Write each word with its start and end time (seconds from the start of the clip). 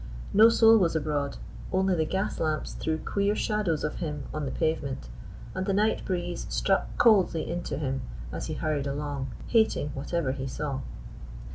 No 0.33 0.49
soul 0.49 0.77
was 0.79 0.95
abroad: 0.95 1.37
only 1.71 1.93
the 1.93 2.07
gas 2.07 2.39
lamps 2.39 2.73
threw 2.73 2.97
queer 2.97 3.35
shadows 3.35 3.83
of 3.83 3.97
him 3.97 4.23
on 4.33 4.45
the 4.45 4.51
pavement, 4.51 5.09
and 5.53 5.67
the 5.67 5.73
night 5.75 6.03
breeze 6.05 6.47
struck 6.49 6.87
coldly 6.97 7.47
into 7.47 7.77
him 7.77 8.01
as 8.31 8.47
he 8.47 8.55
hurried 8.55 8.87
along, 8.87 9.29
hating 9.49 9.89
whatever 9.89 10.31
he 10.31 10.47
saw. 10.47 10.79